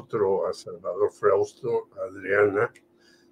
[0.00, 2.72] Otro a Salvador Frausto, a Adriana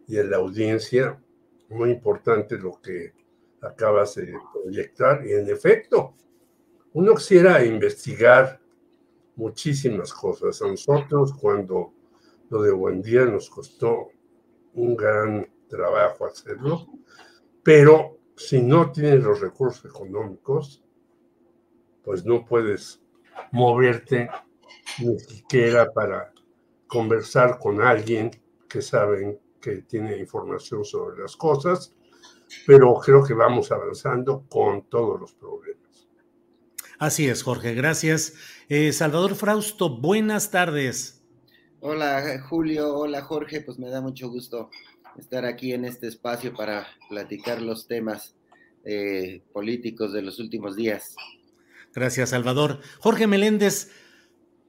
[0.06, 1.20] y a la audiencia.
[1.68, 3.12] Muy importante lo que
[3.60, 5.26] acabas de proyectar.
[5.26, 6.14] Y en efecto,
[6.92, 8.60] uno quisiera investigar
[9.36, 10.60] muchísimas cosas.
[10.62, 11.92] A nosotros, cuando
[12.50, 14.08] lo de Buen Día nos costó
[14.74, 16.86] un gran trabajo hacerlo,
[17.62, 20.84] pero si no tienes los recursos económicos,
[22.02, 23.02] pues no puedes
[23.52, 24.30] moverte
[24.98, 26.32] ni siquiera para
[26.88, 28.30] conversar con alguien
[28.68, 31.94] que saben que tiene información sobre las cosas,
[32.66, 36.08] pero creo que vamos avanzando con todos los problemas.
[36.98, 38.34] Así es, Jorge, gracias.
[38.68, 41.24] Eh, Salvador Frausto, buenas tardes.
[41.80, 44.70] Hola, Julio, hola, Jorge, pues me da mucho gusto
[45.16, 48.34] estar aquí en este espacio para platicar los temas
[48.84, 51.14] eh, políticos de los últimos días.
[51.94, 52.80] Gracias, Salvador.
[53.00, 53.92] Jorge Meléndez,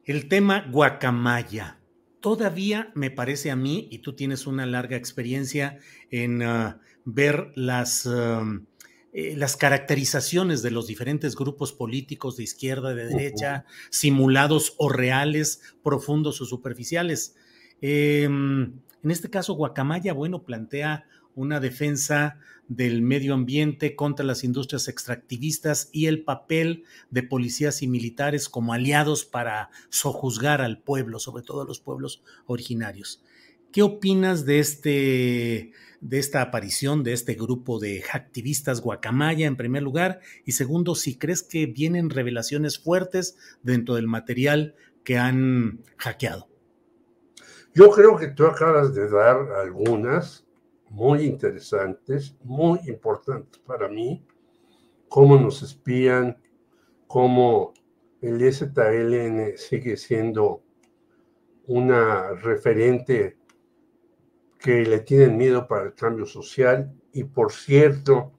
[0.05, 1.78] el tema guacamaya.
[2.21, 5.79] Todavía me parece a mí, y tú tienes una larga experiencia
[6.11, 6.75] en uh,
[7.05, 8.65] ver las, uh,
[9.13, 13.87] eh, las caracterizaciones de los diferentes grupos políticos de izquierda, de derecha, uh -huh.
[13.89, 17.35] simulados o reales, profundos o superficiales.
[17.81, 18.23] Eh,
[19.01, 21.05] en este caso, Guacamaya, bueno, plantea
[21.39, 27.87] una defensa del medio ambiente contra las industrias extractivistas y el papel de policías y
[27.87, 33.23] militares como aliados para sojuzgar al pueblo, sobre todo a los pueblos originarios.
[33.71, 39.81] ¿Qué opinas de, este, de esta aparición de este grupo de activistas guacamaya, en primer
[39.81, 40.19] lugar?
[40.43, 46.49] Y segundo, si crees que vienen revelaciones fuertes dentro del material que han hackeado.
[47.73, 50.43] Yo creo que tú acabas de dar algunas
[50.89, 54.25] muy interesantes, muy importantes para mí,
[55.07, 56.37] cómo nos espían,
[57.07, 57.73] cómo
[58.21, 60.61] el ZLN sigue siendo
[61.67, 63.37] una referente
[64.57, 66.93] que le tienen miedo para el cambio social.
[67.13, 68.33] Y por cierto,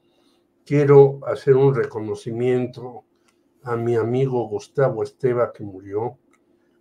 [0.67, 3.05] quiero hacer un reconocimiento
[3.63, 6.19] a mi amigo Gustavo Esteba, que murió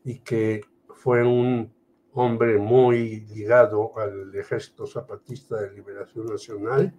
[0.04, 1.74] y que fue un
[2.20, 6.94] hombre muy ligado al Ejército Zapatista de Liberación Nacional,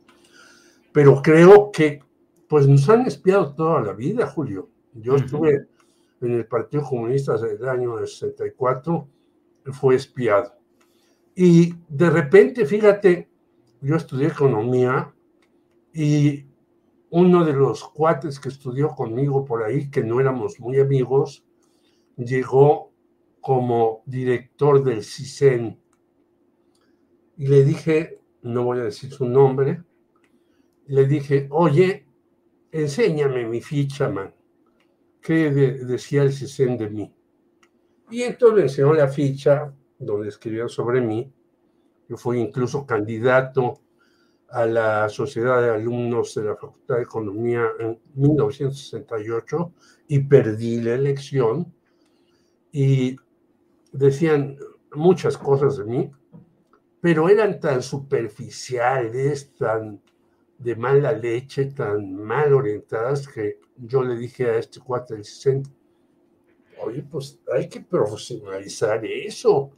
[0.93, 2.03] pero creo que
[2.49, 4.71] pues nos han espiado toda la vida, Julio.
[4.95, 5.25] Yo uh -huh.
[5.25, 5.69] estuve
[6.21, 9.09] en el Partido Comunista desde el año 64,
[9.73, 10.53] fue espiado.
[11.35, 13.29] Y de repente, fíjate,
[13.81, 15.15] yo estudié economía
[15.93, 16.45] y
[17.11, 21.45] uno de los cuates que estudió conmigo por ahí, que no éramos muy amigos,
[22.17, 22.90] llegó
[23.41, 25.81] como director del CISEN.
[27.37, 29.83] Y le dije, no voy a decir su nombre,
[30.87, 32.07] le dije, oye,
[32.73, 34.35] enséñame mi ficha, man.
[35.21, 37.15] ¿Qué de, decía el CISEN de mí?
[38.11, 41.33] Y entonces le enseñó la ficha donde escribían sobre mí.
[42.09, 43.81] Yo fui incluso candidato
[44.49, 49.73] a la Sociedad de Alumnos de la Facultad de Economía en 1968
[50.09, 51.73] y perdí la elección.
[52.73, 53.17] Y
[53.93, 54.57] decían
[54.95, 56.11] muchas cosas de mí,
[57.01, 60.01] pero eran tan superficiales, tan
[60.59, 65.71] de mala leche, tan mal orientadas, que yo le dije a este cuate del 60,
[66.83, 69.71] oye, pues hay que profesionalizar eso.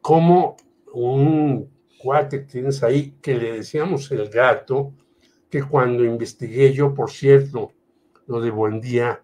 [0.00, 0.56] Como
[0.92, 4.92] un cuate que tienes ahí, que le decíamos el gato,
[5.50, 7.72] que cuando investigué yo, por cierto,
[8.26, 9.22] lo de Buen Día,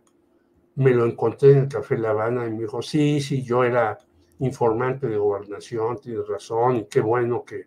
[0.74, 3.98] me lo encontré en el Café La Habana y me dijo, sí, sí, yo era
[4.40, 7.66] informante de gobernación, tienes razón, y qué bueno que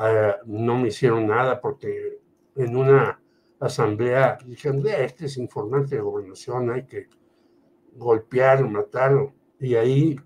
[0.00, 2.18] eh, no me hicieron nada porque
[2.54, 3.20] en una
[3.60, 7.08] asamblea dijeron, este es informante de gobernación, hay que
[7.94, 9.32] golpearlo, matarlo.
[9.58, 10.16] Y ahí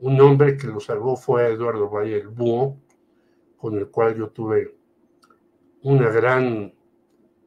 [0.00, 2.76] un hombre que lo salvó fue Eduardo Valle el Búho,
[3.56, 4.74] con el cual yo tuve
[5.82, 6.72] una gran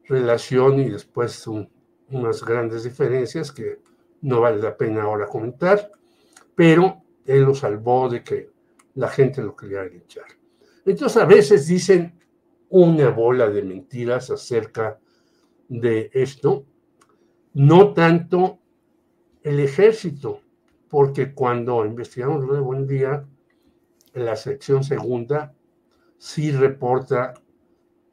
[0.04, 3.80] relación y después unas grandes diferencias que
[4.22, 5.90] no vale la pena ahora comentar,
[6.54, 8.50] pero él lo salvó de que
[8.94, 10.24] la gente lo quería linchar.
[10.84, 12.18] Entonces a veces dicen
[12.68, 14.98] una bola de mentiras acerca
[15.68, 16.64] de esto,
[17.54, 18.60] no tanto
[19.42, 20.40] el ejército,
[20.88, 23.26] porque cuando investigamos lo de Buen Día,
[24.14, 25.54] la sección segunda
[26.18, 27.34] sí reporta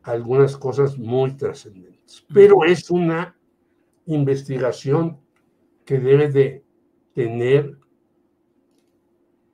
[0.01, 3.37] algunas cosas muy trascendentes, pero es una
[4.05, 5.19] investigación
[5.85, 6.63] que debe de
[7.13, 7.77] tener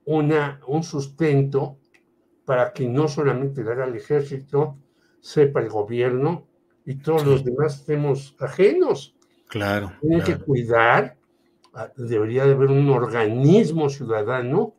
[0.09, 1.77] una, un sustento
[2.43, 4.75] para que no solamente le haga el ejército,
[5.19, 6.47] sepa el gobierno
[6.83, 9.15] y todos los demás estemos ajenos.
[9.47, 9.93] Claro.
[10.01, 11.15] Tienen que cuidar,
[11.75, 14.73] ah, debería de haber un organismo ciudadano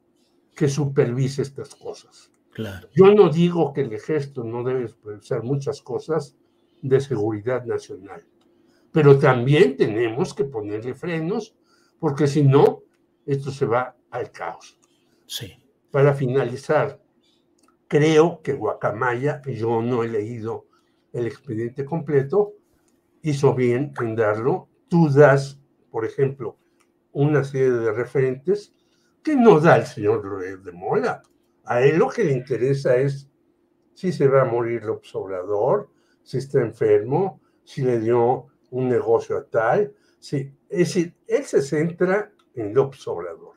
[0.57, 2.33] que supervise estas cosas.
[2.53, 2.89] Claro.
[2.93, 6.37] Yo no digo que el ejército no debe supervisar muchas cosas
[6.83, 8.25] de seguridad nacional,
[8.91, 11.55] pero también tenemos que ponerle frenos,
[12.01, 12.83] porque si no,
[13.27, 14.80] esto se va al caos.
[15.31, 15.55] Sí.
[15.93, 17.01] Para finalizar,
[17.87, 20.67] creo que Guacamaya, yo no he leído
[21.13, 22.55] el expediente completo,
[23.23, 24.69] hizo bien en darlo.
[24.89, 26.59] Tú das, por ejemplo,
[27.13, 28.75] una serie de referentes
[29.23, 30.21] que no da el señor
[30.65, 31.23] de Mola.
[31.65, 33.31] A él lo que le interesa es
[33.95, 35.91] si se va a morir el Obrador,
[36.25, 39.95] si está enfermo, si le dio un negocio a tal.
[40.19, 43.55] Si, es decir, él se centra en López Obrador.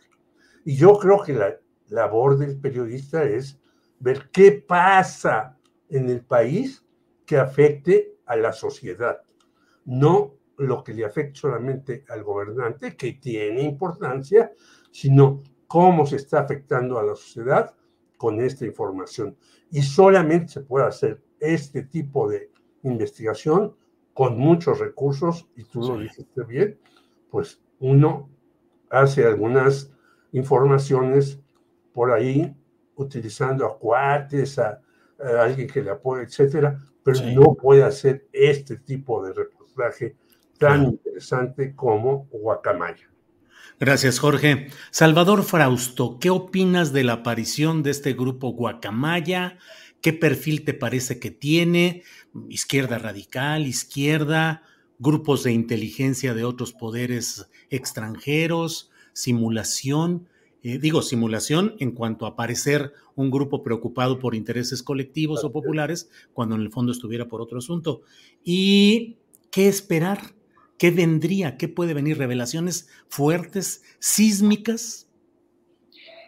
[0.65, 1.59] Y yo creo que la
[1.93, 3.59] labor del periodista es
[3.99, 5.57] ver qué pasa
[5.89, 6.83] en el país
[7.25, 9.21] que afecte a la sociedad,
[9.85, 14.51] no lo que le afecte solamente al gobernante, que tiene importancia,
[14.91, 17.75] sino cómo se está afectando a la sociedad
[18.17, 19.37] con esta información.
[19.69, 22.49] Y solamente se puede hacer este tipo de
[22.83, 23.75] investigación
[24.13, 26.79] con muchos recursos, y tú lo dijiste bien,
[27.29, 28.29] pues uno
[28.89, 29.91] hace algunas
[30.31, 31.42] informaciones
[31.93, 32.53] por ahí
[32.95, 34.81] utilizando a cuates, a,
[35.39, 40.15] alguien que le apoye, etcétera, pero no puede hacer este tipo de reportaje
[40.57, 43.09] tan interesante como Guacamaya.
[43.79, 44.69] Gracias, Jorge.
[44.91, 49.57] Salvador Frausto, ¿qué opinas de la aparición de este grupo Guacamaya?
[50.01, 52.03] ¿Qué perfil te parece que tiene?
[52.49, 54.63] ¿Izquierda radical, izquierda,
[54.99, 60.27] grupos de inteligencia de otros poderes extranjeros, simulación?
[60.63, 66.09] Eh, digo, simulación en cuanto a parecer un grupo preocupado por intereses colectivos o populares,
[66.31, 68.01] cuando en el fondo estuviera por otro asunto.
[68.43, 69.17] ¿Y
[69.51, 70.19] qué esperar?
[70.77, 71.57] ¿Qué vendría?
[71.57, 72.17] ¿Qué puede venir?
[72.17, 75.09] ¿Revelaciones fuertes, sísmicas?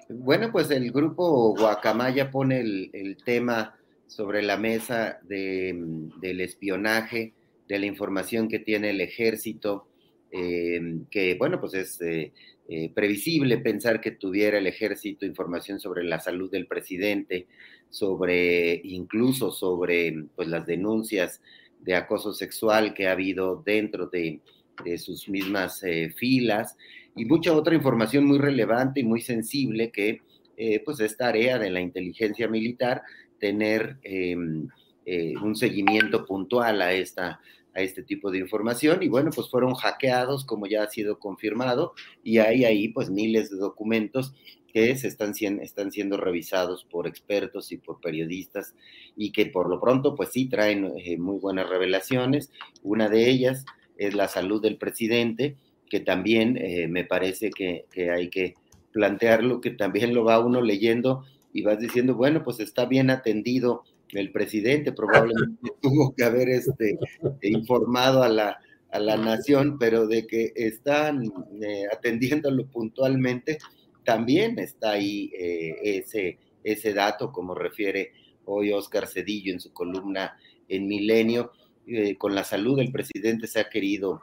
[0.10, 7.34] Bueno, pues el grupo Guacamaya pone el, tema sobre la mesa del espionaje,
[7.68, 9.88] de la información que tiene el ejército,
[10.30, 12.34] eh, que bueno, pues es eh,
[12.68, 17.48] eh, previsible pensar que tuviera el ejército información sobre la salud del presidente,
[17.90, 21.42] sobre incluso sobre pues, las denuncias
[21.80, 24.40] de acoso sexual que ha habido dentro de,
[24.98, 25.82] sus mismas
[26.18, 26.76] filas
[27.16, 30.20] y mucha otra información muy relevante y muy sensible que
[30.84, 33.02] pues es tarea de la inteligencia militar
[33.40, 34.68] tener em,
[35.42, 37.40] un seguimiento puntual a esta
[37.76, 41.94] a este tipo de información y bueno, pues fueron hackeados como ya ha sido confirmado
[42.24, 44.34] y hay ahí pues miles de documentos
[44.76, 48.76] que se están, están siendo revisados por expertos y por periodistas
[49.16, 52.52] y que por lo pronto pues sí traen eh, muy buenas revelaciones.
[52.84, 53.66] Una de ellas
[53.98, 55.56] es la salud del presidente,
[55.90, 58.56] que también eh, me parece que, que hay que
[58.92, 63.84] plantearlo, que también lo va uno leyendo y vas diciendo, bueno, pues está bien atendido
[64.12, 66.98] el presidente probablemente tuvo que haber este,
[67.42, 68.60] informado a la,
[68.92, 71.24] a la nación, pero de que están
[71.62, 73.58] eh, atendiéndolo puntualmente,
[74.04, 78.14] también está ahí eh, ese, ese dato, como refiere
[78.46, 80.38] hoy Oscar Cedillo en su columna
[80.70, 81.52] en Milenio.
[81.88, 84.22] Eh, con la salud del presidente se ha querido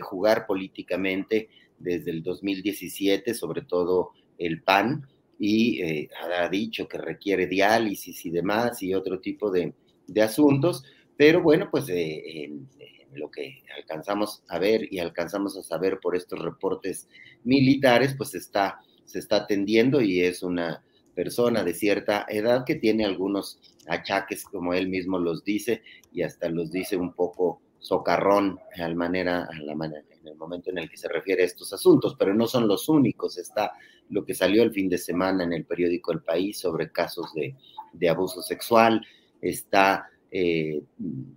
[0.00, 5.06] jugar políticamente desde el 2017, sobre todo el PAN,
[5.38, 9.74] y eh, ha dicho que requiere diálisis y demás y otro tipo de,
[10.22, 10.84] asuntos,
[11.16, 12.68] pero bueno, pues eh, en,
[13.14, 17.08] lo que alcanzamos a ver y alcanzamos a saber por estos reportes
[17.44, 20.82] militares, pues está, se está atendiendo y es una
[21.14, 26.48] persona de cierta edad que tiene algunos achaques, como él mismo los dice, y hasta
[26.50, 30.78] los dice un poco socarrón a la manera, a la manera, en el momento en
[30.78, 33.38] el que se refiere a estos asuntos, pero no son los únicos.
[33.38, 33.72] Está
[34.10, 37.54] lo que salió el fin de semana en el periódico El País sobre casos de,
[37.92, 39.04] de abuso sexual,
[39.40, 40.82] está eh,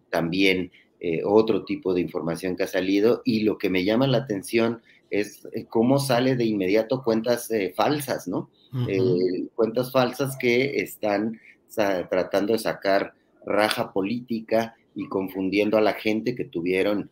[0.09, 4.19] también eh, otro tipo de información que ha salido y lo que me llama la
[4.19, 8.49] atención es eh, cómo sale de inmediato cuentas falsas, ¿no?
[9.55, 11.39] cuentas falsas que están
[11.73, 13.13] tratando de sacar
[13.45, 17.09] raja política y confundiendo a la gente que tuvieron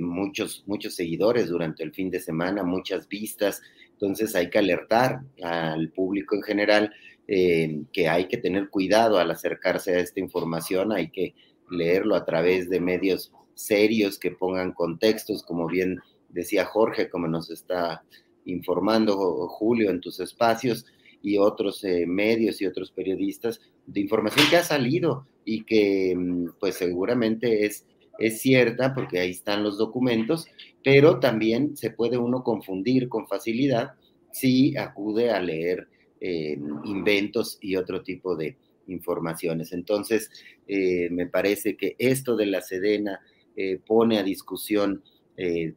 [0.00, 3.60] muchos, muchos seguidores durante el fin de semana, muchas vistas.
[3.92, 6.92] Entonces hay que alertar al público en general
[7.30, 11.34] eh, que hay que tener cuidado al acercarse a esta información, hay que
[11.70, 15.98] leerlo a través de medios serios que pongan contextos, como bien
[16.30, 18.02] decía Jorge, como nos está
[18.46, 19.14] informando
[19.48, 20.86] Julio en tus espacios
[21.20, 26.52] y otros eh, medios y otros periodistas de información que ha salido y que mm,
[26.58, 27.84] pues seguramente es,
[28.18, 30.46] es cierta porque ahí están los documentos,
[30.84, 33.92] pero también se puede uno confundir con facilidad
[34.32, 35.88] si acude a leer
[36.20, 38.56] eh, inventos y otro tipo de
[38.88, 39.72] informaciones.
[39.72, 40.30] Entonces,
[40.66, 43.20] eh, me parece que esto de la Sedena
[43.56, 45.02] eh, pone a discusión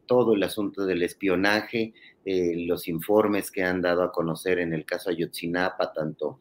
[0.06, 1.94] todo el asunto del espionaje,
[2.24, 6.40] los informes que han dado a conocer en el caso Ayotzinapa, tanto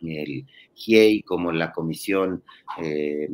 [0.00, 2.42] el GIEI como la comisión
[2.78, 3.28] de,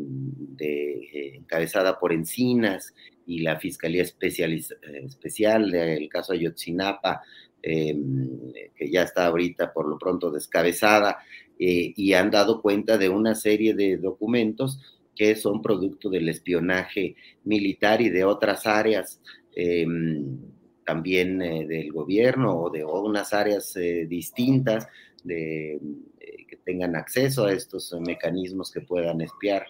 [1.34, 2.94] encabezada por Encinas
[3.26, 7.22] y la Fiscalía Especial del caso Ayotzinapa,
[7.62, 11.18] Em, que ya está ahorita por lo pronto descabezada,
[11.58, 14.80] eh, y han dado cuenta de una serie de documentos
[15.14, 17.14] que son producto del espionaje
[17.44, 19.20] militar y de otras áreas
[19.54, 20.38] em,
[20.84, 24.88] también eh, del gobierno o de unas áreas eh, distintas
[25.22, 25.78] de,
[26.48, 29.66] que tengan acceso a estos mecanismos que puedan espiar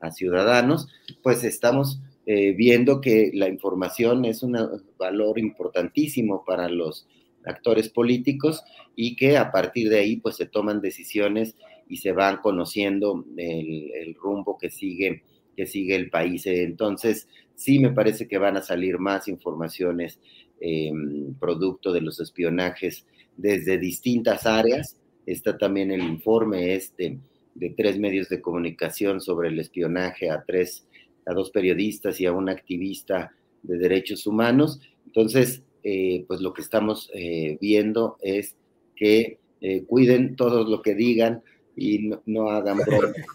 [0.00, 0.88] a ciudadanos,
[1.22, 4.58] pues estamos viendo que la información es un
[4.98, 7.06] valor importantísimo para los
[7.46, 8.62] actores políticos
[8.94, 11.54] y que a partir de ahí pues se toman decisiones
[11.88, 15.22] y se van conociendo el, rumbo que sigue,
[15.56, 16.46] que sigue el país.
[16.46, 20.18] Entonces, sí me parece que van a salir más informaciones
[20.60, 20.90] eh,
[21.38, 23.06] producto de los espionajes
[23.36, 24.98] desde distintas áreas.
[25.26, 27.18] Está también el informe este
[27.54, 30.86] de tres medios de comunicación sobre el espionaje a tres,
[31.26, 34.80] a dos periodistas y a un activista de derechos humanos.
[35.06, 38.56] Entonces, eh, pues lo que estamos eh, viendo es
[38.94, 41.42] que eh, cuiden todo lo que digan
[41.76, 42.78] y no, hagan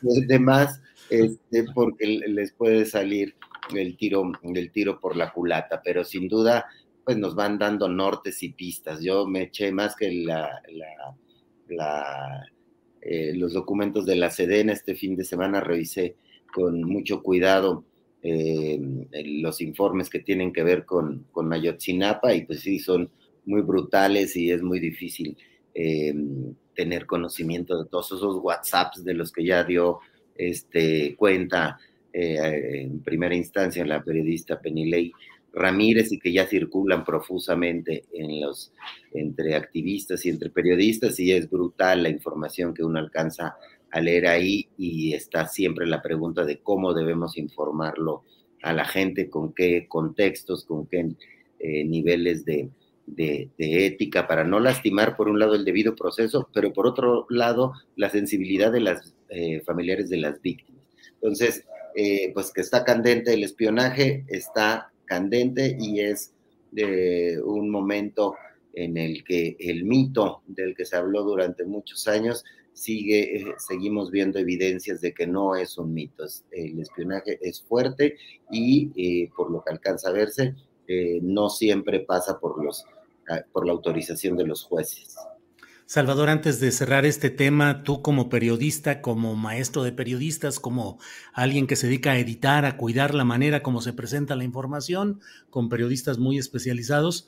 [0.02, 3.36] de más, este, porque les puede salir
[3.76, 6.66] el tiro, el tiro por la culata, pero sin duda,
[7.06, 9.02] pues nos van dando nortes y pistas.
[9.02, 10.62] Yo me eché más que la,
[11.72, 16.16] los documentos de la Sedena este fin de semana, revisé
[16.54, 17.86] con mucho cuidado
[18.24, 18.80] eh,
[19.12, 23.10] los informes que tienen que ver con, con Mayotzinapa y pues sí, son
[23.46, 25.36] muy brutales y es muy difícil
[25.74, 26.14] eh,
[26.76, 30.00] tener conocimiento de todos esos WhatsApps de los que ya dio
[30.36, 31.80] este, cuenta
[32.14, 35.12] eh, en primera instancia la periodista Penilei
[35.54, 38.72] Ramírez y que ya circulan profusamente en los,
[39.14, 43.56] entre activistas y entre periodistas y es brutal la información que uno alcanza
[43.92, 48.24] a leer ahí y está siempre la pregunta de cómo debemos informarlo
[48.62, 51.10] a la gente, con qué contextos, con qué
[51.60, 52.70] eh, niveles de,
[53.58, 58.10] ética, para no lastimar por un lado el debido proceso, pero por otro lado la
[58.10, 60.82] sensibilidad de las eh, familiares de las víctimas.
[61.16, 61.66] Entonces,
[61.96, 66.34] eh, pues que está candente el espionaje, está candente y es
[67.44, 68.36] un momento
[68.74, 74.10] en el que el mito del que se habló durante muchos años sigue, eh, seguimos
[74.10, 76.24] viendo evidencias de que no es un mito.
[76.52, 78.16] el espionaje es fuerte
[78.50, 80.56] y eh, por lo que alcanza a verse,
[80.88, 82.86] eh, no siempre pasa por, los,
[83.30, 85.18] ah, por la autorización de los jueces.
[85.92, 91.00] Salvador, antes de cerrar este tema, tú como periodista, como maestro de periodistas, como
[91.34, 95.20] alguien que se dedica a editar, a cuidar la manera como se presenta la información,
[95.50, 97.28] con periodistas muy especializados,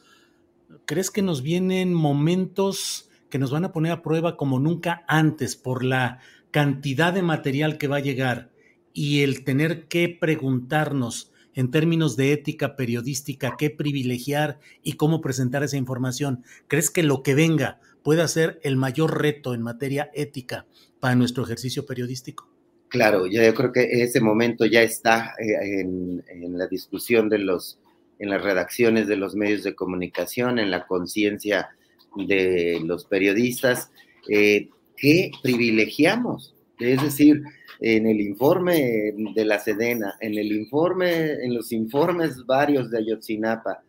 [0.86, 5.58] ¿crees que nos vienen momentos que nos van a poner a prueba como nunca antes
[5.58, 6.20] por la
[6.52, 8.50] cantidad de material que va a llegar
[8.94, 15.64] y el tener que preguntarnos en términos de ética periodística qué privilegiar y cómo presentar
[15.64, 16.44] esa información.
[16.70, 20.66] ¿Crees que lo que venga puede ser el mayor reto en materia ética
[21.00, 22.50] para nuestro ejercicio periodístico?
[22.90, 27.80] Claro, yo creo que ese momento ya está eh, en, la discusión de los,
[28.20, 31.70] en las redacciones de los medios de comunicación, en la conciencia
[32.16, 33.90] de los periodistas,
[34.30, 36.54] eh, que privilegiamos.
[36.78, 37.42] Es decir,
[37.80, 43.82] en el informe de la Sedena, en el informe, en los informes varios de Ayotzinapa,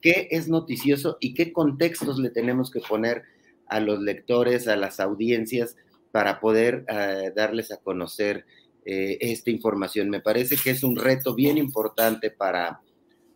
[0.00, 3.22] qué es noticioso y qué contextos le tenemos que poner
[3.66, 5.76] a los lectores, a las audiencias,
[6.10, 8.44] para poder eh, darles a conocer
[8.84, 10.10] eh, esta información.
[10.10, 12.80] Me parece que es un reto bien importante para,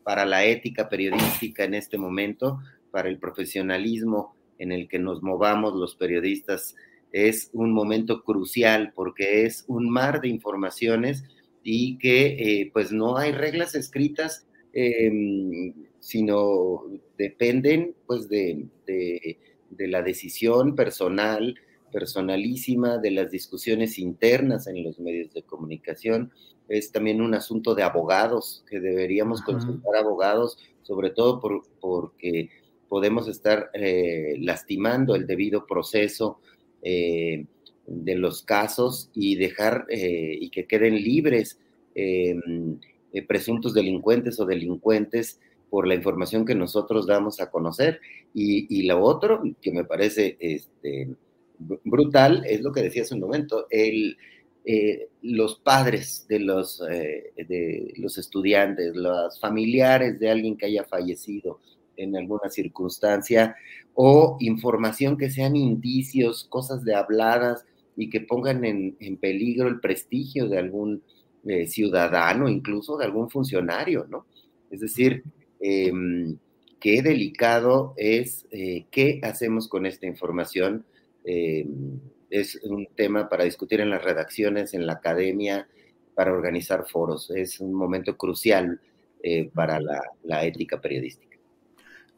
[0.02, 5.74] para la ética periodística en este momento, para el profesionalismo en el que nos movamos
[5.74, 6.76] los periodistas.
[7.12, 11.24] Es un momento crucial porque es un mar de informaciones
[11.62, 16.82] y que eh, pues no hay reglas escritas, em, sino
[17.16, 19.38] dependen pues de, de
[19.78, 21.56] la decisión personal,
[21.92, 26.32] personalísima, de las discusiones internas en los medios de comunicación.
[26.68, 31.40] Es también un asunto de abogados, que deberíamos consultar abogados, sobre todo
[31.80, 32.50] porque
[32.88, 36.40] podemos estar eh, lastimando el debido proceso
[36.82, 37.46] eh,
[37.86, 41.58] de los casos y dejar eh, y que queden libres
[41.94, 42.78] em,
[43.26, 48.00] presuntos delincuentes o delincuentes por la información que nosotros damos a conocer.
[48.34, 51.14] Y, lo otro que me parece este,
[51.58, 54.16] brutal es lo que decía hace un momento, el,
[54.64, 60.84] eh, los padres de los, eh, de los estudiantes, los familiares de alguien que haya
[60.84, 61.60] fallecido
[61.96, 63.56] en alguna circunstancia,
[63.94, 67.64] o información que sean indicios, cosas de habladas
[67.96, 71.02] y que pongan en, en peligro el prestigio de algún
[71.48, 74.26] eh, ciudadano, incluso de algún funcionario, ¿no?
[74.68, 75.22] Es decir,
[75.60, 76.38] Em,
[76.80, 80.84] qué delicado es eh, qué hacemos con esta información.
[81.24, 81.98] Em,
[82.30, 85.68] es un tema para discutir en las redacciones, en la academia,
[86.14, 87.30] para organizar foros.
[87.30, 88.80] Es un momento crucial
[89.22, 91.36] eh, para la, ética periodística.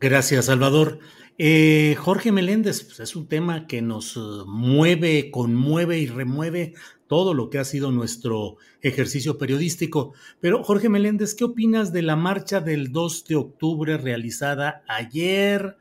[0.01, 0.99] Gracias, Salvador.
[1.37, 4.17] Eh, Jorge Meléndez, pues, es un tema que nos
[4.47, 6.75] mueve, conmueve y remueve
[7.09, 10.13] todo lo que ha sido nuestro ejercicio periodístico.
[10.41, 15.77] Pero Jorge Meléndez, ¿qué opinas de la marcha del 2 de octubre realizada ayer?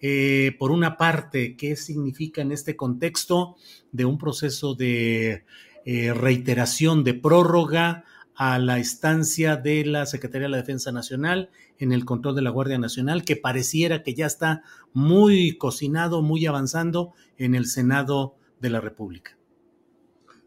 [0.00, 3.56] Eh, por una parte, ¿qué significa en este contexto
[3.92, 5.44] de un proceso de
[5.84, 11.92] eh, reiteración, de prórroga a la estancia de la Secretaría de la Defensa Nacional en
[11.92, 14.62] el control de la Guardia Nacional, que pareciera que ya está
[14.94, 19.39] muy cocinado, muy avanzando en el Senado de la República?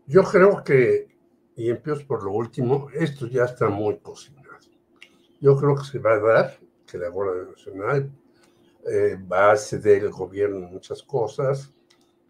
[0.06, 1.08] Yo creo que,
[1.56, 4.44] y empiezo por lo último, esto ya está muy cocinado.
[5.39, 8.12] Yo creo que se va a dar, que la Guardia Nacional
[8.86, 11.74] eh, va a ceder el gobierno en muchas cosas,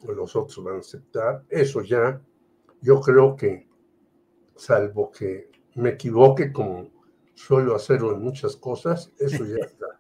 [0.03, 1.43] los otros van a aceptar.
[1.49, 2.21] Eso ya,
[2.81, 3.67] yo creo que,
[4.55, 6.89] salvo que me equivoque como
[7.33, 9.99] suelo hacerlo en muchas cosas, eso ya está.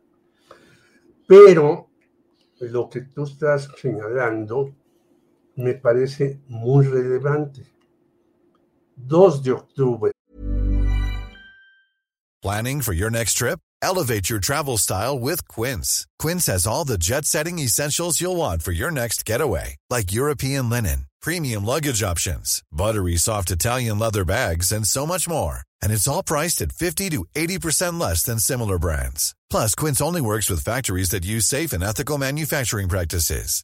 [1.27, 1.89] Pero
[2.59, 4.73] lo que tú estás señalando
[5.55, 7.65] me parece muy relevante.
[9.07, 10.11] 2 de octubre.
[12.41, 13.59] Planning for your next trip?
[13.81, 16.05] Elevate your travel style with Quince.
[16.19, 20.69] Quince has all the jet setting essentials you'll want for your next getaway, like European
[20.69, 25.59] linen, premium luggage options, buttery soft Italian leather bags, and so much more.
[25.81, 29.35] And it's all priced at 50 to 80% less than similar brands.
[29.49, 33.63] Plus, Quince only works with factories that use safe and ethical manufacturing practices.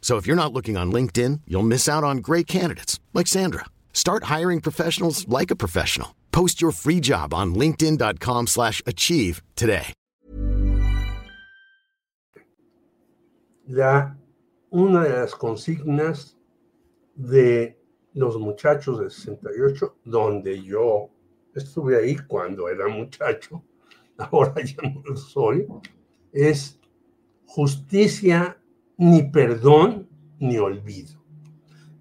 [0.00, 3.66] So if you're not looking on LinkedIn, you'll miss out on great candidates like Sandra.
[3.92, 6.16] Start hiring professionals like a professional.
[6.32, 9.92] Post your free job on linkedin.com/achieve today.
[13.68, 14.16] La
[14.72, 16.34] una de las consignas
[17.14, 17.76] de
[18.14, 21.10] los muchachos de 68 donde yo
[21.54, 23.62] estuve ahí cuando era muchacho,
[24.18, 25.66] ahora ya no lo soy,
[26.32, 26.78] es
[27.46, 28.59] justicia
[29.00, 31.24] ni perdón ni olvido.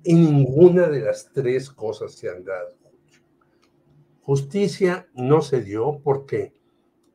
[0.04, 2.76] Y ninguna de las tres cosas se han dado.
[4.22, 6.54] Justicia no se dio porque,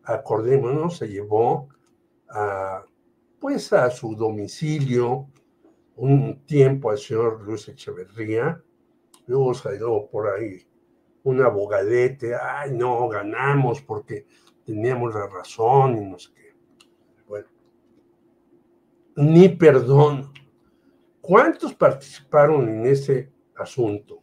[0.03, 1.68] acordémonos, se llevó
[2.31, 2.87] a,
[3.38, 5.29] pues a su domicilio
[5.97, 8.61] un tiempo al señor Luis Echeverría,
[9.27, 10.66] luego salió por ahí
[11.25, 14.27] un abogadete, ay, no, ganamos porque
[14.64, 16.43] teníamos la razón y no sé qué.
[19.16, 20.33] Ni perdón.
[21.20, 24.20] ¿Cuántos participaron en ese asunto?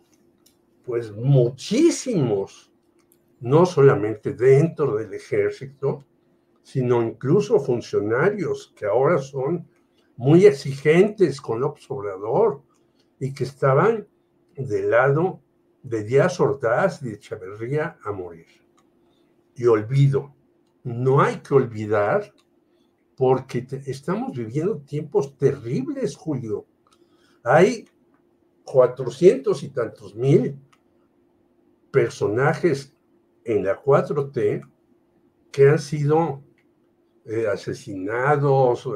[0.83, 2.73] Pues muchísimos,
[3.39, 6.05] no solamente dentro del ejército,
[6.61, 9.65] sino incluso funcionarios que ahora son
[10.17, 12.61] muy exigentes con López Obrador
[13.17, 14.05] y que estaban
[14.57, 15.41] del lado
[15.83, 18.47] de Díaz Ordaz y de Echeverría a morir.
[19.55, 20.35] Y olvido,
[20.83, 22.33] no hay que olvidar
[23.21, 26.65] porque estamos viviendo tiempos terribles, Julio.
[27.43, 27.87] Hay
[28.63, 30.57] cuatrocientos y tantos mil
[31.91, 32.95] personajes
[33.43, 34.67] en la 4T
[35.51, 36.41] que han sido
[37.25, 38.89] eh, asesinados,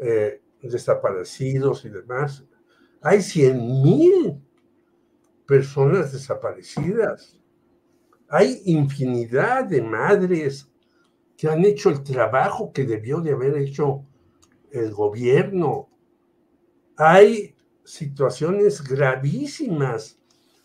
[0.00, 2.44] eh, desaparecidos y demás.
[3.00, 4.42] Hay cien mil
[5.46, 7.38] personas desaparecidas.
[8.28, 10.71] Hay infinidad de madres
[11.42, 14.04] que han hecho el trabajo que debió de haber hecho
[14.70, 15.88] el gobierno.
[16.96, 20.20] Hay situaciones gravísimas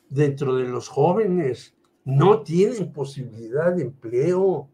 [0.08, 1.76] dentro de los jóvenes.
[2.06, 4.70] No tienen posibilidad de empleo.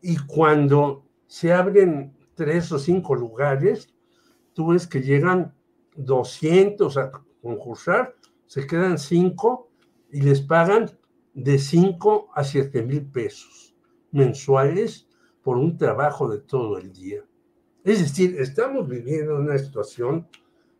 [0.00, 3.92] Y cuando se abren tres o cinco lugares,
[4.54, 5.54] tú ves que llegan
[5.94, 9.68] 200 a concursar se quedan cinco
[10.10, 10.90] y les pagan
[11.34, 13.71] de cinco a siete mil pesos
[14.12, 15.08] mensuales
[15.42, 17.24] por un trabajo de todo el día.
[17.84, 20.28] Es decir, estamos viviendo una situación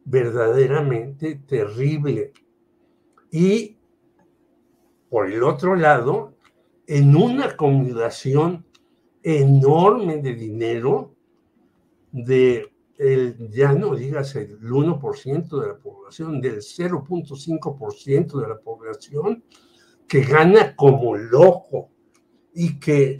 [0.05, 2.33] verdaderamente terrible.
[3.31, 3.77] Y
[5.09, 6.35] por el otro lado,
[6.87, 8.65] en una acumulación
[9.23, 11.15] enorme de dinero
[12.13, 19.43] de el, ya no digas el 1% de la población, del 0.5% de la población
[20.07, 21.92] que gana como loco
[22.53, 23.19] y que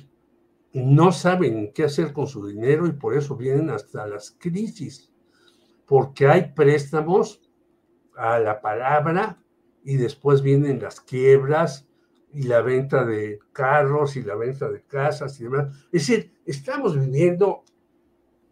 [0.73, 5.13] no saben qué hacer con su dinero y por eso vienen hasta las crisis,
[5.87, 7.41] porque hay préstamos
[8.17, 9.43] a la palabra
[9.85, 11.87] y después vienen las quiebras
[12.33, 15.75] y la venta de carros y la venta de casas y demás.
[15.93, 17.65] Es decir, estamos viviendo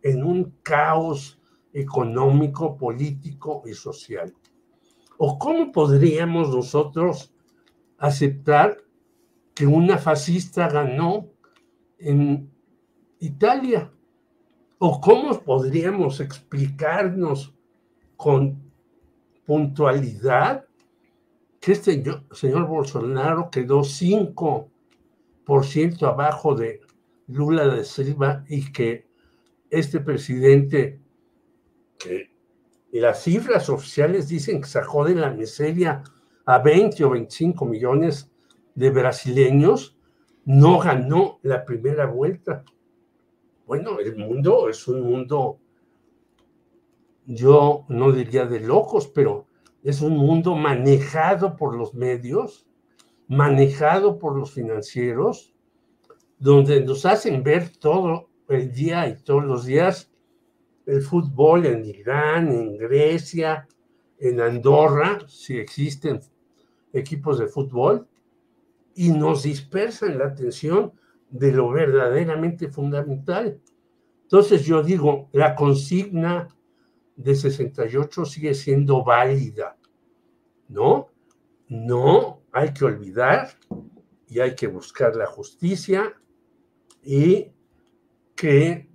[0.02, 1.40] en un caos
[1.72, 4.34] económico, político y social.
[5.16, 7.32] ¿O cómo podríamos nosotros
[7.98, 8.78] aceptar
[9.60, 11.28] que una fascista ganó
[11.98, 12.50] en
[13.18, 13.92] Italia?
[14.78, 17.54] ¿O cómo podríamos explicarnos
[18.16, 18.72] con
[19.44, 20.64] puntualidad
[21.60, 26.80] que este señor Bolsonaro quedó 5% abajo de
[27.26, 29.10] Lula de Silva y que
[29.68, 31.02] este presidente,
[31.98, 32.30] que
[32.92, 36.02] las cifras oficiales dicen que sacó de la miseria
[36.46, 38.29] a 20 o 25 millones
[38.80, 39.98] de brasileños,
[40.46, 42.64] no ganó la primera vuelta.
[43.66, 45.58] Bueno, el mundo es un mundo,
[47.26, 49.46] yo no diría de locos, pero
[49.82, 52.66] es un mundo manejado por los medios,
[53.28, 55.54] manejado por los financieros,
[56.38, 60.10] donde nos hacen ver todo el día y todos los días
[60.86, 63.68] el fútbol en Irán, en Grecia,
[64.18, 66.20] en Andorra, si existen
[66.94, 68.08] equipos de fútbol,
[69.00, 70.92] y nos dispersan la atención
[71.30, 73.58] de lo verdaderamente fundamental.
[74.24, 76.54] Entonces yo digo, la consigna
[77.16, 79.78] de 68 sigue siendo válida,
[80.68, 81.08] ¿no?
[81.68, 83.48] No hay que olvidar
[84.28, 86.14] y hay que buscar la justicia
[87.02, 87.52] y
[88.36, 88.86] que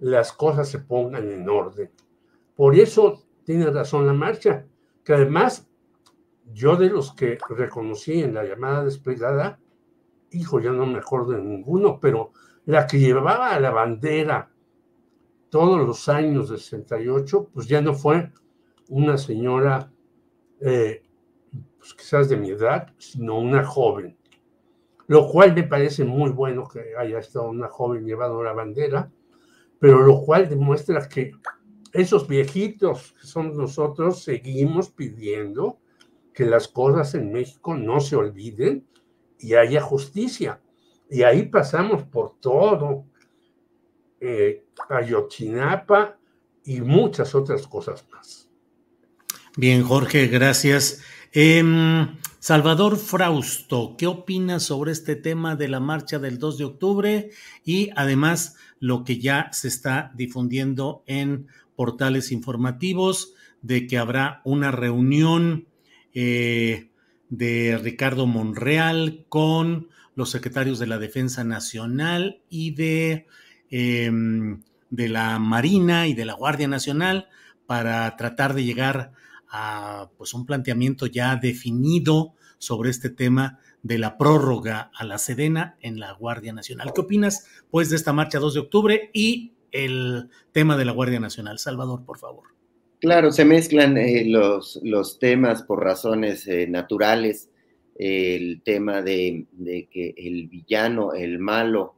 [0.00, 1.90] las cosas se pongan en orden.
[2.54, 4.66] Por eso tiene razón la marcha,
[5.02, 5.66] que además
[6.52, 9.58] yo de los que reconocí en la llamada desplegada,
[10.30, 12.32] hijo, ya no me acuerdo de ninguno, pero
[12.66, 14.50] la que llevaba la bandera
[15.50, 18.30] todos los años del 68, pues ya no fue
[18.88, 19.90] una señora,
[20.60, 21.02] eh,
[21.78, 24.16] pues quizás de mi edad, sino una joven.
[25.06, 29.10] Lo cual me parece muy bueno que haya estado una joven llevando la bandera,
[29.78, 31.32] pero lo cual demuestra que
[31.92, 35.78] esos viejitos que somos nosotros seguimos pidiendo
[36.36, 38.86] que las cosas en México no se olviden
[39.38, 40.60] y haya justicia.
[41.08, 43.06] Y ahí pasamos por todo,
[44.20, 46.18] eh, Ayotzinapa
[46.62, 48.50] y muchas otras cosas más.
[49.56, 51.02] Bien, Jorge, gracias.
[51.32, 57.30] Em, Salvador Frausto, ¿qué opinas sobre este tema de la marcha del 2 de octubre
[57.64, 61.46] y además lo que ya se está difundiendo en
[61.76, 65.66] portales informativos de que habrá una reunión
[66.18, 66.88] eh,
[67.28, 73.26] de Ricardo Monreal con los secretarios de la Defensa Nacional y de,
[73.68, 77.28] em, de la Marina y de la Guardia Nacional
[77.66, 79.12] para tratar de llegar
[79.50, 85.76] a pues, un planteamiento ya definido sobre este tema de la prórroga a la Sedena
[85.82, 86.94] en la Guardia Nacional.
[86.94, 91.20] ¿Qué opinas, pues, de esta marcha 2 de octubre y el tema de la Guardia
[91.20, 91.58] Nacional?
[91.58, 92.55] Salvador, por favor.
[92.98, 97.50] Claro, se mezclan eh, los, los, temas por razones eh, naturales.
[97.98, 99.46] el tema de,
[99.90, 101.94] que el villano, el malo,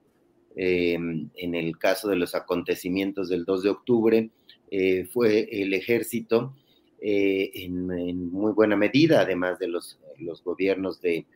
[0.57, 4.31] em, en el caso de los acontecimientos del 2 de octubre,
[4.71, 6.55] eh, fue el ejército
[7.01, 11.27] en, muy buena medida, además de los, los gobiernos de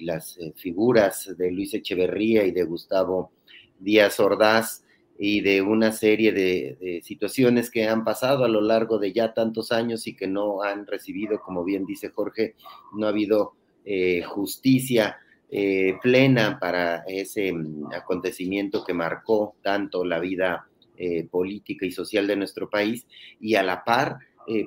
[0.00, 3.32] las figuras de Luis Echeverría y de Gustavo
[3.78, 4.85] Díaz Ordaz,
[5.18, 9.72] y de una serie de, situaciones que han pasado a lo largo de ya tantos
[9.72, 12.54] años y que no han recibido, como bien dice Jorge,
[12.92, 20.18] no ha habido eh, justicia eh, plena para ese mm, acontecimiento que marcó tanto la
[20.18, 23.06] vida eh, política y social de nuestro país.
[23.40, 24.18] Y a la par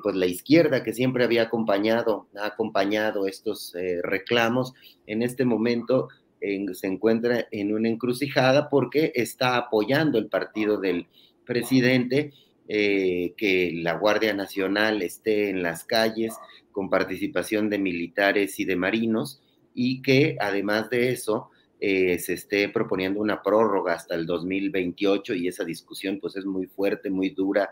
[0.03, 4.73] pues la izquierda que siempre había acompañado, ha acompañado estos reclamos,
[5.07, 6.09] en este momento
[6.73, 11.08] se encuentra en una encrucijada porque está apoyando el partido del
[11.45, 12.32] presidente
[12.67, 16.36] eh, que la Guardia Nacional esté en las calles
[16.71, 19.41] con participación de militares y de marinos
[19.73, 21.49] y que además de eso
[21.80, 26.67] eh, se esté proponiendo una prórroga hasta el 2028 y esa discusión pues es muy
[26.67, 27.69] fuerte, muy dura,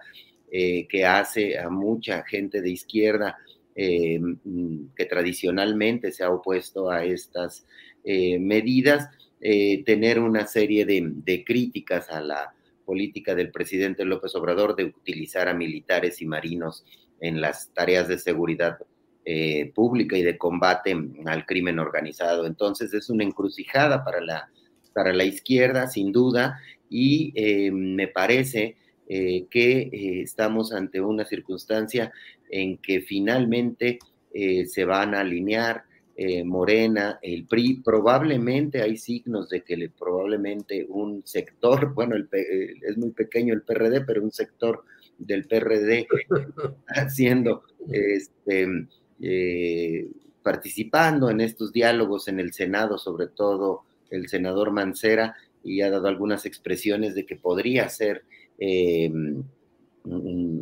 [0.50, 3.38] eh, que hace a mucha gente de izquierda
[3.78, 7.66] mm, que tradicionalmente se ha opuesto a estas
[8.10, 9.10] eh, medidas,
[9.42, 12.54] eh, tener una serie de, críticas a la
[12.86, 16.86] política del presidente López Obrador de utilizar a militares y marinos
[17.20, 18.78] en las tareas de seguridad
[19.26, 22.46] eh, pública y de combate al crimen organizado.
[22.46, 24.50] Entonces es una encrucijada para la,
[24.94, 27.34] para la izquierda, sin duda, y
[27.74, 32.12] me parece que estamos ante una circunstancia
[32.50, 34.00] en que finalmente
[34.34, 35.86] se van a alinear
[36.20, 42.74] eh, Morena, el PRI, probablemente hay signos de que le, probablemente un sector, bueno, eh,
[42.82, 44.84] es muy pequeño el PRD, pero un sector
[45.20, 46.08] del PRD
[46.88, 48.68] haciendo, este,
[49.22, 50.08] eh,
[50.42, 56.08] participando en estos diálogos en el Senado, sobre todo el senador Mancera, y ha dado
[56.08, 58.24] algunas expresiones de que podría ser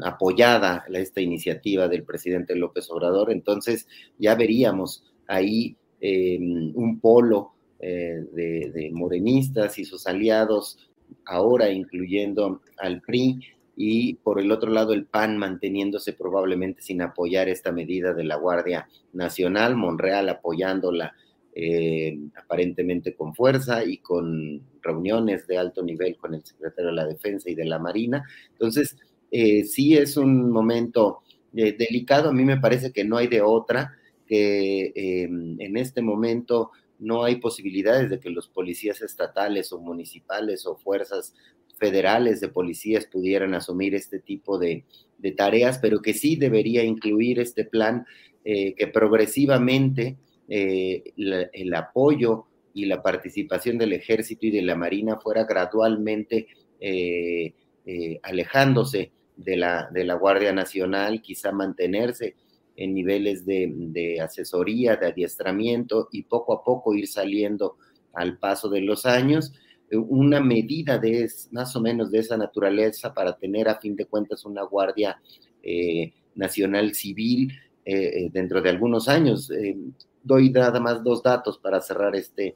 [0.03, 3.31] apoyada esta iniciativa del presidente López Obrador.
[3.31, 10.89] Entonces ya veríamos ahí eh, un polo eh, de, morenistas y sus aliados,
[11.25, 13.39] ahora incluyendo al PRI,
[13.77, 18.37] y por el otro lado el PAN manteniéndose probablemente sin apoyar esta medida de la
[18.37, 21.13] Guardia Nacional, Monreal apoyándola
[21.55, 27.07] eh, aparentemente con fuerza y con reuniones de alto nivel con el secretario de la
[27.07, 28.23] Defensa y de la Marina.
[28.51, 28.97] Entonces,
[29.31, 34.91] sí es un momento delicado, a mí me parece que no hay de otra que
[34.95, 40.77] em, en este momento no hay posibilidades de que los policías estatales o municipales o
[40.77, 41.33] fuerzas
[41.77, 44.85] federales de policías pudieran asumir este tipo de,
[45.35, 48.05] tareas, pero que sí debería incluir este plan
[48.43, 55.17] eh, que progresivamente eh, el apoyo y la participación del ejército y de la marina
[55.17, 56.47] fuera gradualmente
[56.79, 57.53] eh,
[58.23, 62.35] alejándose de la, de la Guardia Nacional, quizá mantenerse
[62.77, 67.77] en niveles de, asesoría, de adiestramiento y poco a poco ir saliendo
[68.13, 69.53] al paso de los años
[69.89, 74.05] eh, una medida de más o menos de esa naturaleza para tener a fin de
[74.05, 75.21] cuentas una guardia
[75.63, 77.51] eh, nacional civil
[77.85, 79.49] eh, dentro de algunos años.
[80.25, 82.55] Doy nada más dos datos para cerrar este,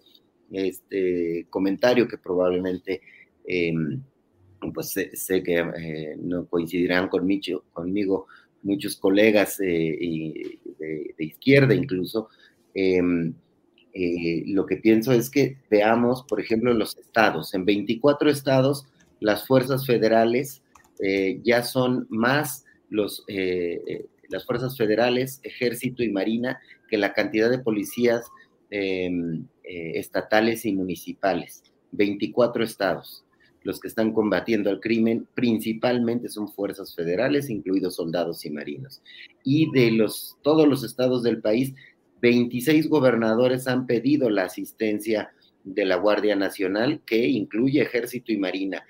[0.52, 3.02] este comentario que probablemente
[3.46, 4.02] em,
[4.74, 8.28] pues sé, que no coincidirán conmigo, conmigo
[8.62, 9.98] muchos colegas eh,
[10.78, 12.30] de, izquierda incluso,
[12.74, 13.34] em,
[13.94, 17.54] eh, lo que pienso es que veamos, por ejemplo, los estados.
[17.54, 18.86] En 24 estados,
[19.20, 20.62] las fuerzas federales
[21.00, 23.24] eh, ya son más los,
[24.30, 28.26] las fuerzas federales, ejército y marina, que la cantidad de policías
[28.70, 31.64] em, estatales y municipales.
[31.92, 33.24] 24 estados
[33.64, 39.02] los que están combatiendo al crimen principalmente son fuerzas federales, incluidos soldados y marinos.
[39.44, 41.74] Y de los, todos los estados del país,
[42.22, 45.32] 26 gobernadores han pedido la asistencia
[45.64, 48.84] de la Guardia Nacional, que incluye ejército y marina.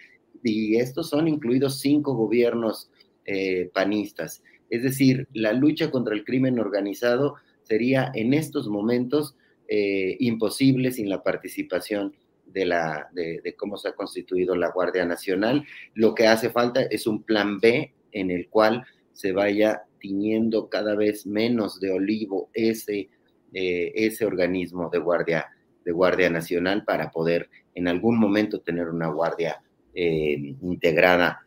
[0.43, 2.89] Y estos son incluidos cinco gobiernos
[3.25, 4.43] eh, panistas.
[4.69, 7.35] Es decir, la lucha contra el crimen organizado
[7.69, 9.35] sería en estos momentos
[9.67, 12.15] eh, imposible sin la participación
[12.47, 15.63] de, la, de, cómo se ha constituido la Guardia Nacional.
[15.93, 20.95] Lo que hace falta es un plan B en el cual se vaya tiñendo cada
[20.95, 23.09] vez menos de olivo ese,
[23.53, 25.45] eh, ese organismo de guardia,
[25.85, 29.61] de guardia Nacional para poder en algún momento tener una guardia
[29.93, 31.45] eh, integrada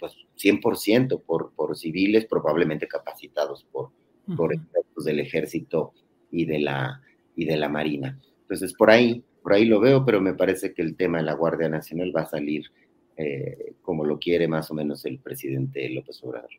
[0.00, 3.90] pues 100% por, por civiles, probablemente capacitados por,
[4.36, 5.92] por expertos del ejército
[6.30, 7.02] y de la,
[7.34, 8.18] y de la Marina.
[8.42, 11.34] Entonces, por ahí, por ahí lo veo, pero me parece que el tema de la
[11.34, 12.64] Guardia Nacional va a salir
[13.16, 16.50] eh, como lo quiere más o menos el presidente López Obrador.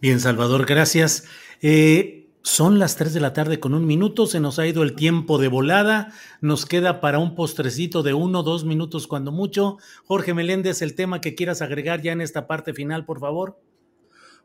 [0.00, 1.28] Bien, Salvador, gracias.
[1.62, 4.94] Eh, son las 3 de la tarde con un minuto, se nos ha ido el
[4.94, 9.76] tiempo de volada, nos queda para un postrecito de uno, dos minutos cuando mucho.
[10.06, 13.60] Jorge Meléndez, el tema que quieras agregar ya en esta parte final, por favor.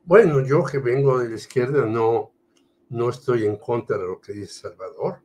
[0.08, 2.32] Bueno, yo que vengo de la izquierda no,
[2.90, 5.24] no estoy en contra de lo que dice Salvador.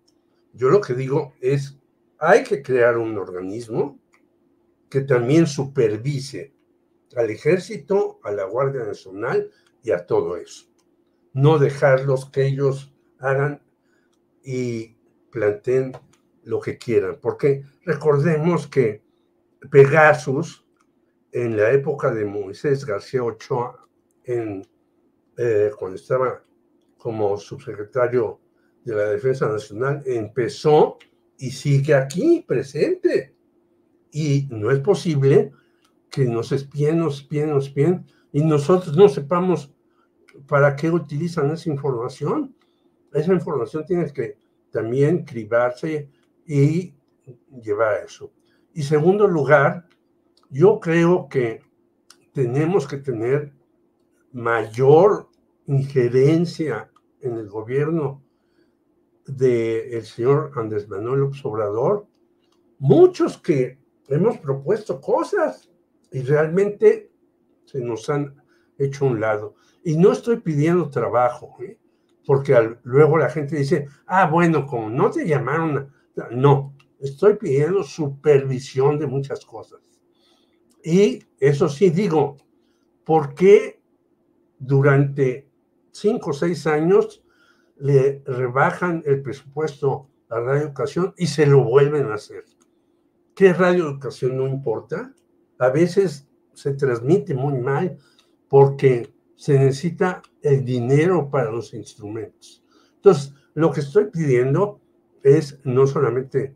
[0.55, 1.79] Yo lo que digo es,
[2.19, 4.01] hay que crear un organismo
[4.89, 6.55] que también supervise
[7.15, 9.51] al ejército, a la Guardia Nacional
[9.83, 10.65] y a todo eso.
[11.35, 13.63] No dejarlos que ellos hagan
[14.43, 14.97] y
[15.31, 15.93] planteen
[16.43, 19.03] lo que quieran, porque recordemos que
[19.71, 20.67] Pegasus,
[21.33, 23.90] en la época de Moisés García Ochoa,
[24.33, 24.67] en,
[25.37, 26.45] eh, cuando estaba
[26.97, 28.41] como subsecretario
[28.85, 30.99] de la Defensa Nacional, empezó
[31.39, 33.35] y sigue aquí presente.
[34.13, 35.53] Y no es posible
[36.11, 39.73] que nos espíen, nos espíen, nos espíen y nosotros no sepamos
[40.47, 42.55] para qué utilizan esa información.
[43.13, 44.37] Esa información tiene que
[44.71, 46.11] también cribarse
[46.47, 46.95] y
[47.63, 48.33] llevar a eso.
[48.75, 49.87] Y segundo lugar,
[50.49, 51.61] yo creo que
[52.33, 53.53] tenemos que tener
[54.33, 55.29] mayor
[55.67, 56.91] injerencia
[57.21, 58.23] en el gobierno
[59.27, 62.07] del señor Andrés Manuel López Obrador,
[62.79, 65.71] muchos que hemos propuesto cosas
[66.11, 67.13] y realmente
[67.65, 68.35] se nos han
[68.79, 69.55] hecho un lado.
[69.85, 71.79] Y no estoy pidiendo trabajo, ¿eh?
[72.27, 75.93] porque luego la gente dice, ah, bueno, como no te llamaron,
[76.33, 79.81] no, estoy pidiendo supervisión de muchas cosas.
[80.83, 82.37] Y eso sí digo,
[83.05, 83.80] ¿por qué
[84.61, 85.49] durante
[85.91, 87.25] cinco o seis años
[87.77, 92.45] le rebajan el presupuesto a Radio Educación y se lo vuelven a hacer.
[93.35, 95.13] ¿Qué Radio Educación no importa?
[95.59, 97.99] A veces se transmite muy mal
[98.49, 102.63] porque se necesita el dinero para los instrumentos.
[102.97, 104.81] Entonces, lo que estoy pidiendo
[105.23, 106.55] es no solamente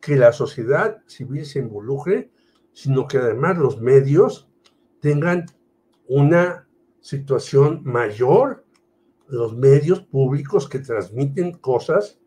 [0.00, 2.30] que la sociedad civil se involucre,
[2.72, 4.48] sino que además los medios
[5.00, 5.46] tengan
[6.06, 6.68] una
[7.00, 8.64] situación mayor
[9.28, 12.18] los medios públicos que transmiten cosas,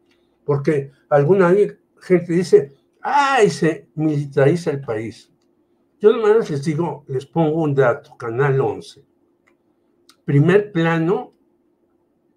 [0.46, 1.54] porque alguna
[2.00, 5.32] gente dice, ¡ay, se militariza el país!
[6.00, 9.06] Yo nomás les digo, les pongo un dato, Canal 11.
[10.26, 11.34] Primer plano,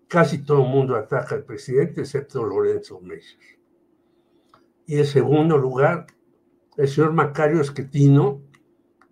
[0.08, 3.58] casi todo el mundo ataca al presidente, excepto Lorenzo Meyer.
[4.86, 6.06] Y en segundo lugar,
[6.76, 8.42] el señor Macario Esquetino,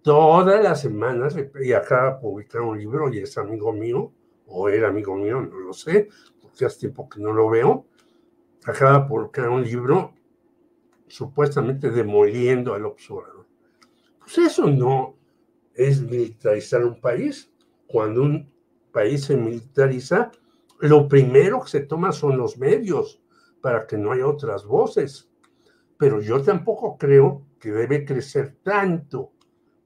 [0.04, 4.12] todas las semanas, y acaba de publicar un libro y es amigo mío,
[4.46, 6.10] o era amigo mío, no lo sé,
[6.42, 7.86] porque hace tiempo que no lo veo,
[8.66, 10.12] acaba por crear un libro
[11.08, 13.46] supuestamente demoliendo al observador.
[14.18, 15.16] Pues eso no
[15.72, 17.50] es militarizar un país.
[17.86, 18.52] Cuando un
[18.92, 20.32] país se militariza,
[20.80, 23.22] lo primero que se toma son los medios
[23.62, 25.30] para que no haya otras voces.
[25.96, 29.33] Pero yo tampoco creo que debe crecer tanto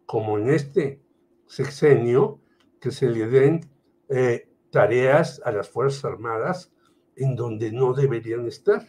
[0.08, 1.02] como en este
[1.46, 2.40] sexenio
[2.80, 3.68] que se le den
[4.08, 6.72] eh, tareas a las Fuerzas Armadas
[7.14, 8.88] en donde no deberían estar.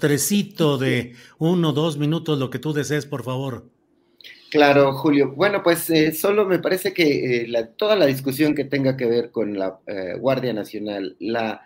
[0.00, 3.70] Tresito de uno, dos minutos, lo que tú desees, por favor.
[4.50, 5.30] Claro, Julio.
[5.36, 9.30] Bueno, pues eh, solo me parece que eh, toda la discusión que tenga que ver
[9.30, 11.62] con la eh, Guardia Nacional, la,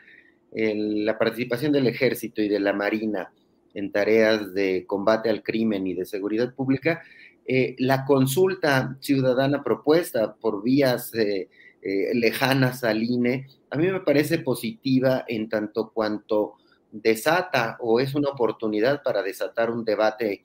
[0.52, 3.32] la participación del Ejército y de la Marina
[3.74, 7.02] en tareas de combate al crimen y de seguridad pública,
[7.46, 11.48] eh, la consulta ciudadana propuesta por vías eh,
[11.82, 16.54] eh, lejanas al INE, a mí me parece positiva en tanto cuanto
[16.90, 20.42] desata o es una oportunidad para desatar un debate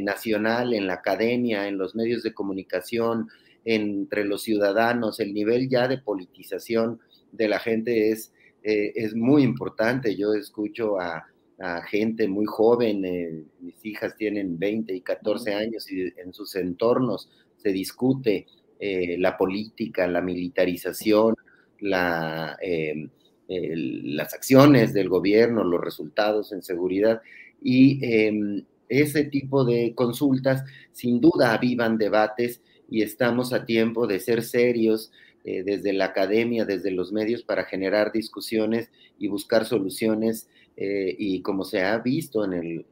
[0.00, 3.28] nacional en la academia, en los medios de comunicación,
[3.64, 7.00] entre los ciudadanos, el nivel ya de politización
[7.32, 8.30] de la gente es,
[8.62, 10.16] es muy importante.
[10.16, 11.24] Yo escucho a,
[11.58, 16.54] a gente muy joven, eh, mis hijas tienen 20 y 14 años y en sus
[16.56, 18.46] entornos se discute
[18.80, 21.36] eh, la política, la militarización,
[21.80, 23.08] la, em,
[23.46, 27.20] las acciones del gobierno, los resultados en seguridad
[27.62, 34.20] y em, ese tipo de consultas sin duda avivan debates y estamos a tiempo de
[34.20, 35.10] ser serios
[35.44, 41.42] eh, desde la academia, desde los medios para generar discusiones y buscar soluciones eh, y
[41.42, 42.86] como se ha visto en el,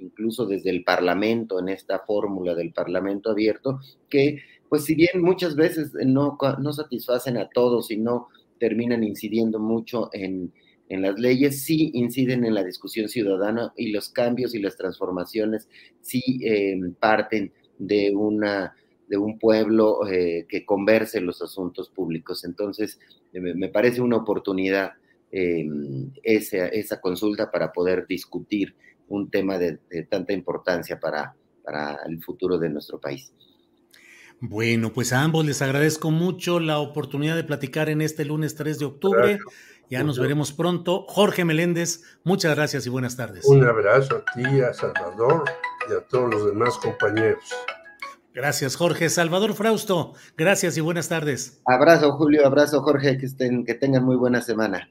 [0.00, 5.54] incluso desde el Parlamento, en esta fórmula del Parlamento abierto, que pues si bien muchas
[5.56, 10.52] veces no, no satisfacen a todos y no terminan incidiendo mucho en,
[10.88, 15.68] en las leyes, sí inciden en la discusión ciudadana y los cambios y las transformaciones
[16.00, 18.74] sí eh, parten de una
[19.08, 22.44] de un pueblo eh, que converse los asuntos públicos.
[22.44, 22.98] Entonces,
[23.32, 24.94] eh, me parece una oportunidad
[26.22, 28.74] esa, esa, consulta para poder discutir
[29.08, 31.34] un tema de, de tanta importancia para,
[31.64, 33.32] para el futuro de nuestro país.
[34.40, 38.78] Bueno, pues a ambos les agradezco mucho la oportunidad de platicar en este lunes 3
[38.78, 39.38] de octubre.
[39.88, 41.06] Ya nos veremos pronto.
[41.08, 43.44] Jorge Meléndez, muchas gracias y buenas tardes.
[43.46, 45.44] Un abrazo a ti, a Salvador
[45.88, 47.44] y a todos los demás compañeros.
[48.34, 49.08] Gracias, Jorge.
[49.08, 51.62] Salvador Frausto, gracias y buenas tardes.
[51.64, 54.90] Abrazo, Julio, abrazo, Jorge, que, estén, que tengan muy buena semana.